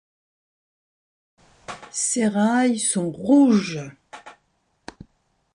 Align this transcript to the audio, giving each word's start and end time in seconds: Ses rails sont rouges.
Ses 1.91 2.27
rails 2.27 2.79
sont 2.79 3.11
rouges. 3.11 3.81